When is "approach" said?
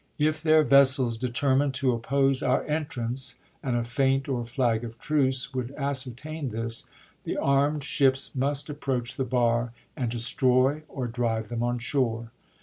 8.67-9.15